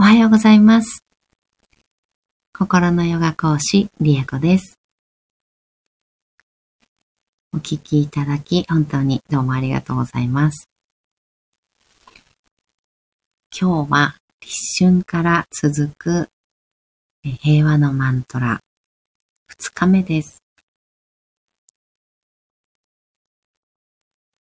[0.00, 1.02] おはようございます。
[2.56, 4.78] 心のヨガ講師、リエコです。
[7.52, 10.68] お聞きいただき、本当にどうもありがとうございます。
[13.60, 16.28] 今日は立春から続く
[17.22, 18.60] 平和のマントラ
[19.50, 20.44] 2日目です。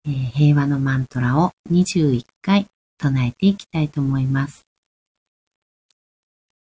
[0.04, 2.66] 平和のマントラを21回
[2.98, 4.66] 唱えていきたいと思います。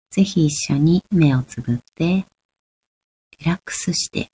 [0.09, 2.25] ぜひ一緒に目をつぶって
[3.39, 4.31] リラックスして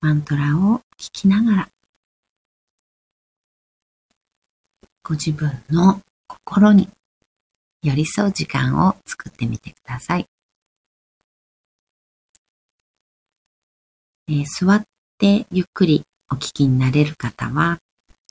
[0.00, 1.68] マントラを聞きながら
[5.02, 6.88] ご自分の心に
[7.82, 10.26] 寄り添う時間を作ってみてください。
[14.28, 14.82] えー、座っ
[15.16, 17.78] てゆっくりお聞きになれる方は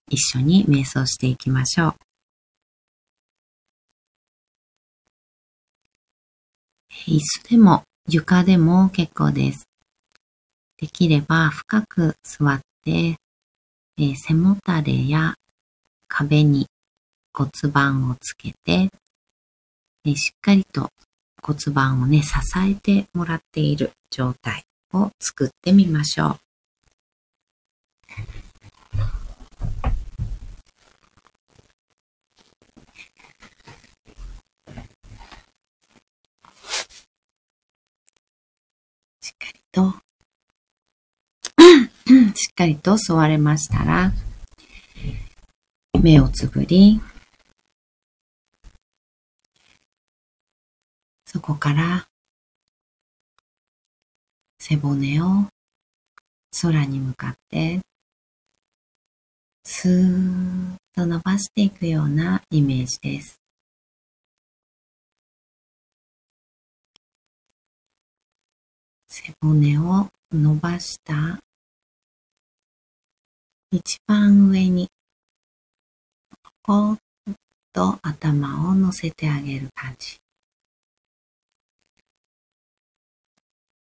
[0.09, 2.06] 一緒に瞑想していきましょう。
[7.05, 9.67] 椅子でも床でも結構です。
[10.77, 15.35] できれば深く座って、えー、背もたれや
[16.07, 16.67] 壁に
[17.33, 18.89] 骨盤をつけて、
[20.05, 20.89] えー、しっかりと
[21.41, 26.37] 骨盤をね、支えてもらっている状態を作ってみましょう。
[39.77, 39.93] と、
[42.33, 44.11] しっかりと座れましたら、
[46.01, 46.99] 目をつぶり、
[51.27, 52.07] そこから
[54.57, 55.45] 背骨を
[56.61, 57.79] 空に向かって
[59.63, 63.39] スーッと伸ばしていくようなイメージです。
[69.19, 71.39] 背骨を伸ばした
[73.71, 74.87] 一番上に
[76.61, 76.97] ポッ
[77.73, 80.17] と頭を乗せてあげる感じ。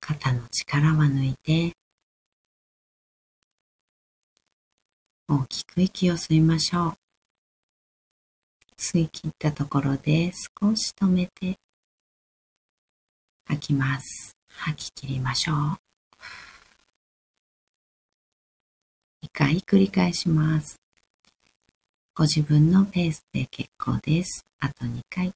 [0.00, 1.72] 肩の力は抜いて
[5.28, 6.94] 大きく息を吸いましょう。
[8.76, 11.56] 吸い切ったところで少し止めて
[13.47, 14.41] 吐きます。
[14.56, 15.56] 吐き切りましょう。
[19.24, 20.76] 2回繰り返します。
[22.14, 24.44] ご自分のペースで結構です。
[24.60, 25.32] あと2回。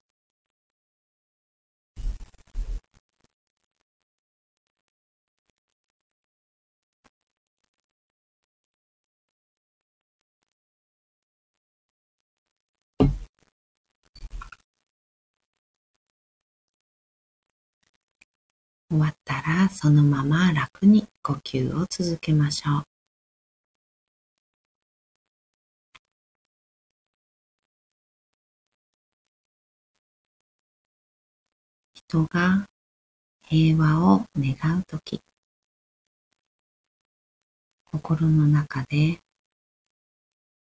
[18.88, 22.82] 終わったらそのまま楽に呼吸を続けましょう。
[31.94, 32.66] 人が
[33.42, 35.20] 平和を願うとき、
[37.90, 39.18] 心の中で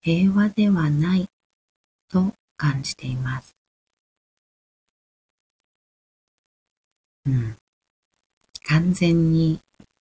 [0.02, 1.26] 平和ではない
[2.10, 3.56] と感じています。
[7.24, 7.59] うん。
[8.70, 9.58] 完全に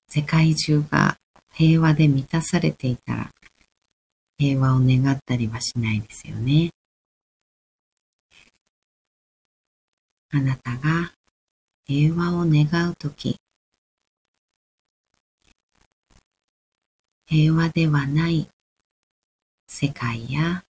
[0.10, 1.16] 世界中が
[1.54, 3.32] 平和で満たされていたら、
[4.38, 6.72] 平和を願ったりはしないですよね。
[10.34, 11.14] あなたが
[11.86, 13.38] 平和を願うとき、
[17.26, 18.50] 平和ではない
[19.70, 20.66] 世界や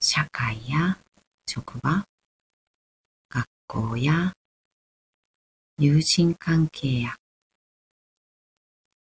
[0.00, 0.96] 社会や
[1.46, 2.06] 職場、
[3.28, 4.32] 学校や
[5.78, 7.16] 友人関係や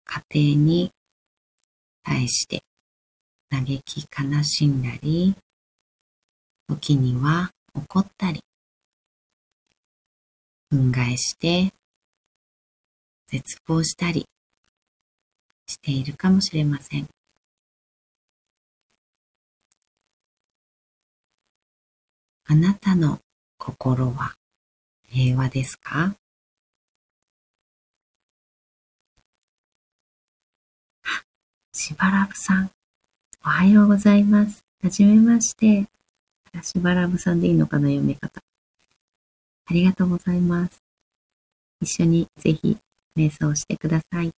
[0.06, 0.90] 家庭に
[2.02, 2.62] 対して
[3.50, 5.36] 嘆き悲しんだり、
[6.66, 8.40] 時には怒ったり、
[10.72, 11.70] 憤慨して
[13.26, 14.24] 絶望したり
[15.66, 17.06] しているかもしれません。
[22.46, 23.18] あなたの
[23.58, 24.32] 心は
[25.10, 26.14] 平和ですか？
[31.76, 32.70] しばらぶさん。
[33.44, 34.64] おはようございます。
[34.80, 35.88] はじめまして。
[36.62, 38.40] しばらぶさんでいいのかな、読み方。
[39.66, 40.80] ありがとうございます。
[41.80, 42.78] 一緒にぜひ
[43.16, 44.32] 瞑想してください。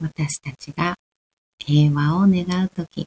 [0.00, 0.96] 私たちが
[1.60, 3.06] 平和を願うとき、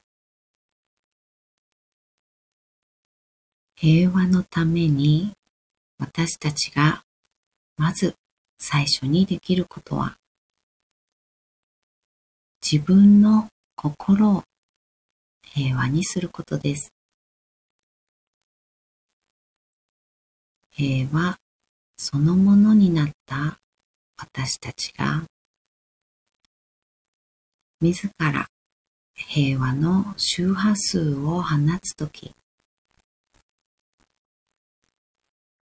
[3.86, 5.34] 平和のために
[6.00, 7.04] 私たちが
[7.76, 8.16] まず
[8.58, 10.16] 最初にできることは
[12.64, 14.44] 自分の心を
[15.46, 16.94] 平和にすることです。
[20.72, 21.36] 平和
[21.98, 23.58] そのものになった
[24.18, 25.24] 私たちが
[27.82, 28.48] 自ら
[29.14, 32.34] 平和の周波数を放つとき、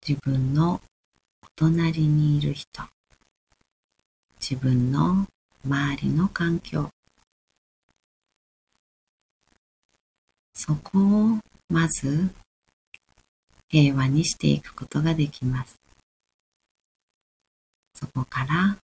[0.07, 0.81] 自分の
[1.43, 2.81] お隣にいる人、
[4.39, 5.27] 自分の
[5.63, 6.89] 周りの環境、
[10.55, 11.37] そこを
[11.69, 12.29] まず
[13.69, 15.79] 平和にしていくことができます。
[17.93, 18.77] そこから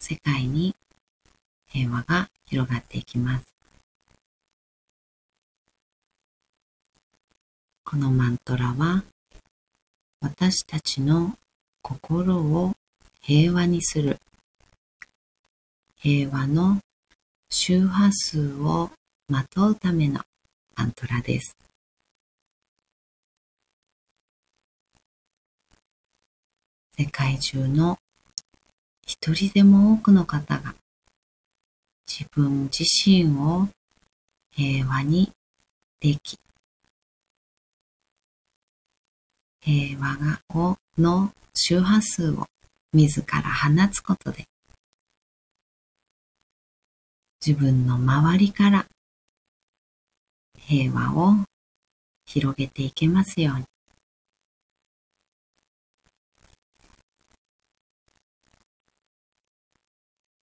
[0.00, 0.74] 世界に
[1.68, 3.44] 平和が広がっていきます。
[7.84, 9.04] このマントラは
[10.20, 11.36] 私たちの
[11.82, 12.72] 心を
[13.20, 14.18] 平和にする
[15.96, 16.78] 平和の
[17.50, 18.90] 周波数を
[19.28, 20.20] まとうための
[20.74, 21.56] マントラです。
[26.98, 27.98] 世界中の
[29.06, 30.74] 一人でも多くの方が
[32.08, 33.68] 自分自身を
[34.50, 35.30] 平和に
[36.00, 36.38] でき
[39.66, 42.46] 平和がをの周波数を
[42.92, 44.44] 自ら放つことで
[47.44, 48.86] 自分の周りから
[50.56, 51.34] 平和を
[52.26, 53.64] 広げていけますように。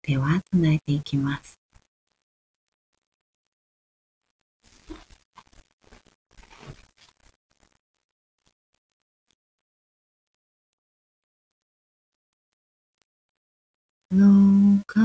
[0.03, 1.64] では、唱えていきます。
[14.15, 15.01] のか。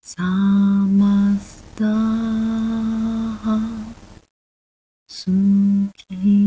[0.00, 1.84] サマスタ
[5.08, 5.30] ス
[6.08, 6.41] キ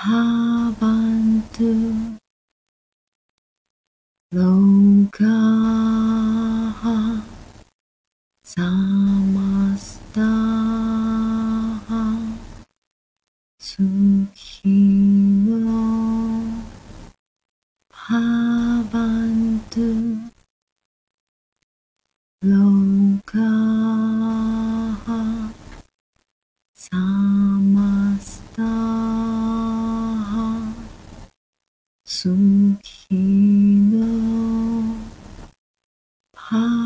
[0.00, 1.70] habantu.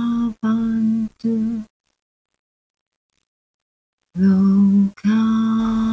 [0.06, 1.34] Lokavantu
[4.14, 5.85] Lokavantu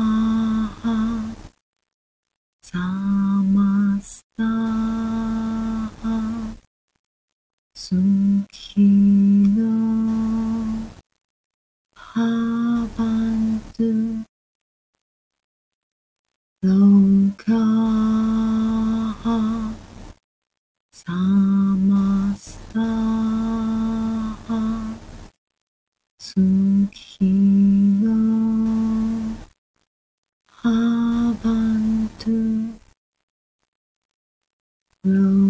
[35.06, 35.43] No.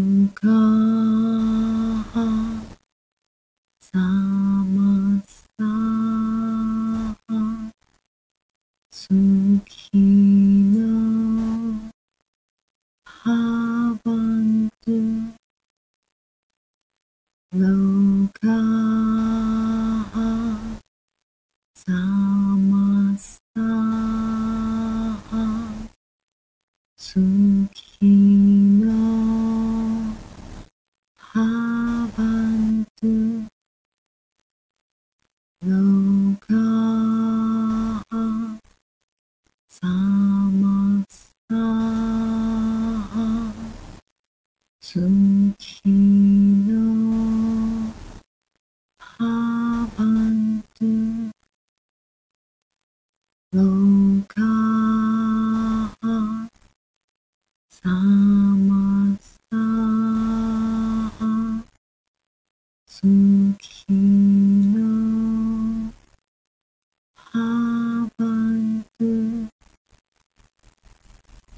[35.66, 36.23] No.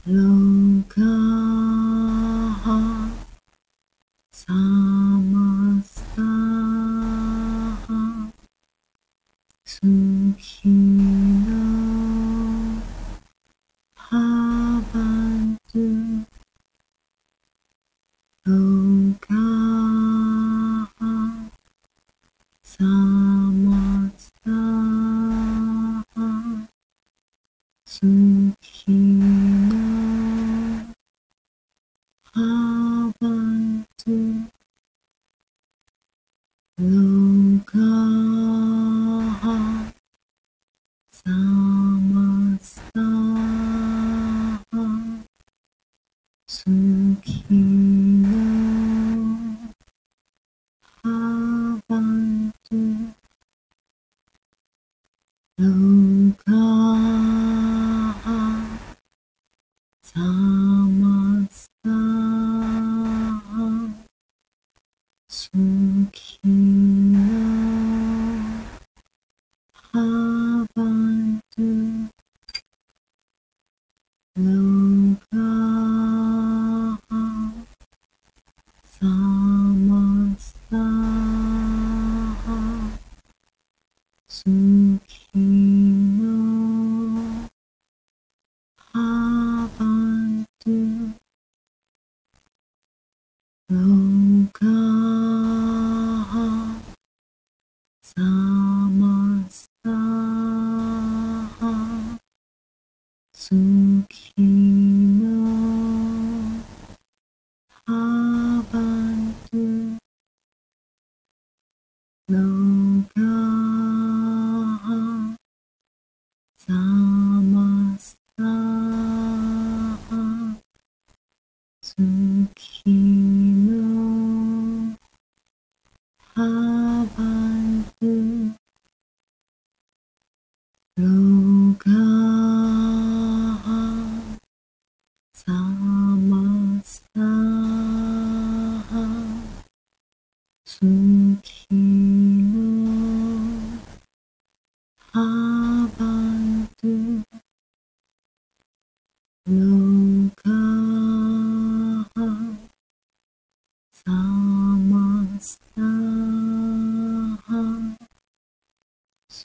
[0.07, 1.34] Long come.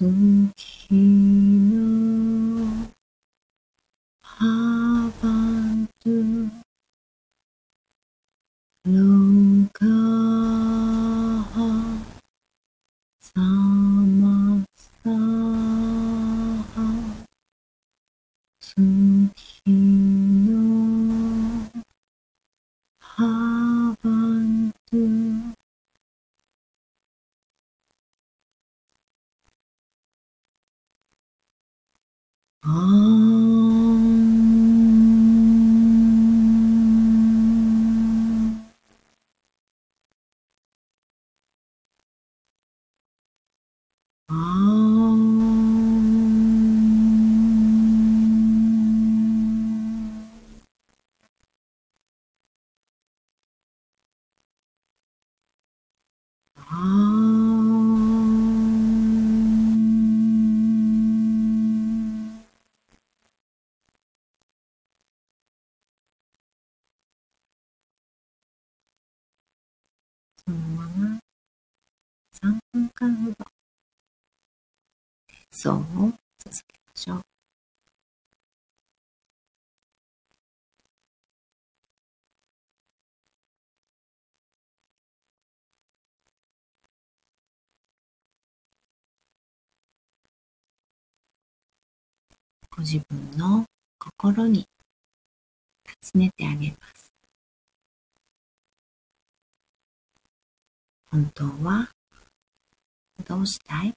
[0.00, 0.50] 曾
[0.88, 1.39] 经
[32.62, 33.19] 啊
[70.44, 71.18] そのまま
[72.42, 73.36] 3分間ほど
[75.50, 77.20] そうを続けましょう。
[92.70, 93.64] ご自分の
[93.98, 94.64] 心に
[95.84, 96.99] 尋ねてあげます。
[101.12, 101.88] 本当は
[103.26, 103.92] どうしたい？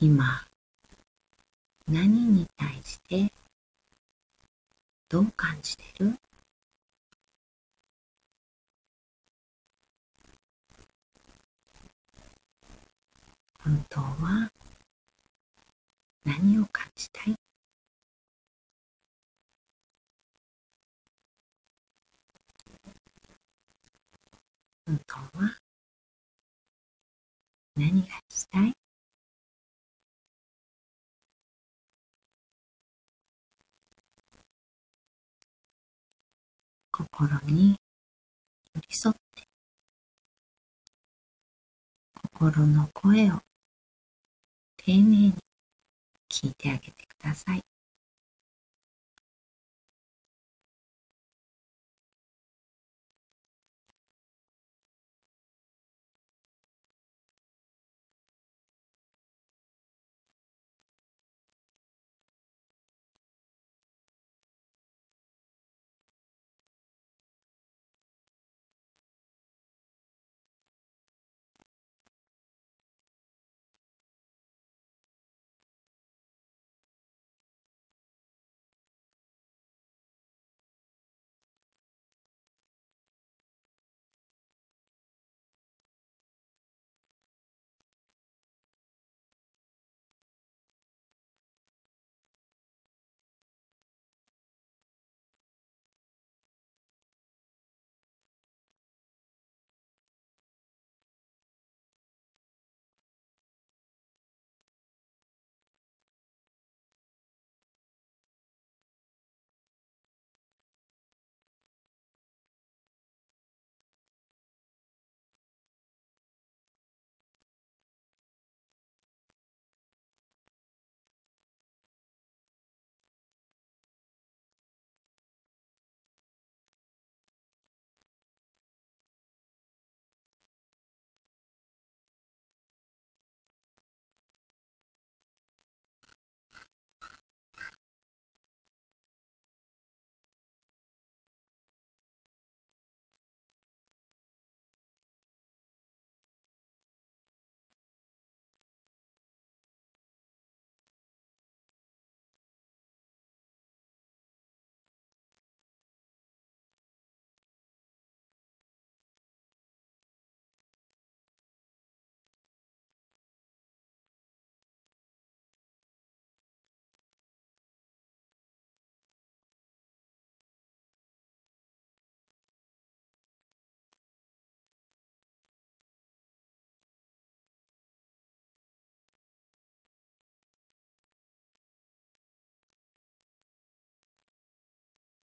[0.00, 0.46] 今
[1.88, 3.32] 何に対して
[5.08, 6.16] どう感じてる？
[13.64, 14.48] 本当は
[16.24, 17.34] 何を感じたい？
[24.86, 25.58] 本当は？
[27.74, 28.72] 何がしたい？
[36.92, 37.76] 心に
[38.74, 39.42] 寄り添って。
[42.38, 43.40] 心の声を
[44.76, 45.34] 丁寧に
[46.30, 47.73] 聞いてあげてください。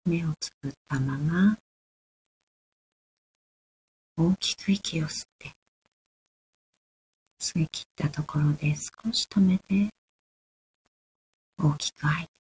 [0.06, 1.58] 目をつぶったまま
[4.16, 5.50] 大きく息を吸って
[7.40, 9.88] 吸い切ったところで少し止めて
[11.58, 12.30] 大きく吐いて。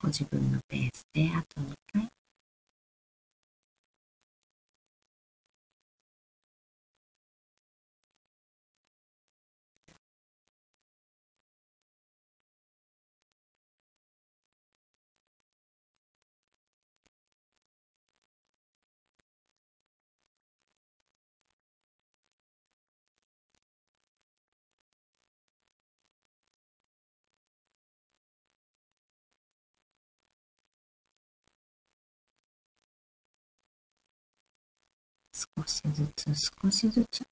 [0.00, 2.17] ご自分のペースであと2回。
[35.58, 37.22] 少しずつ少しずつ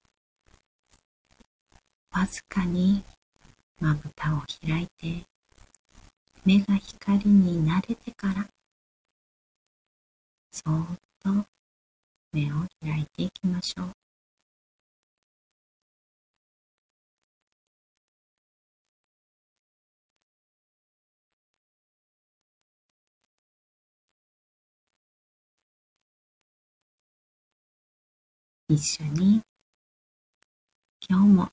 [2.11, 3.05] わずかに
[3.81, 5.25] まぶたを開いて
[6.45, 8.47] 目が光に慣れてから
[10.51, 10.87] そーっ
[11.23, 11.31] と
[12.33, 14.06] 目を開いていきましょう。
[28.69, 29.41] 一緒に
[31.09, 31.49] 今日も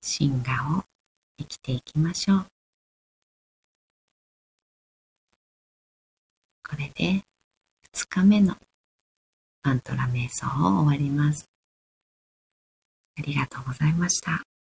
[0.00, 0.84] 進化を
[1.38, 2.46] 生きていきましょう。
[6.66, 7.20] これで
[7.92, 8.56] 2日目の
[9.62, 11.44] マントラ瞑想を終わります。
[13.18, 14.55] ありがとうございました。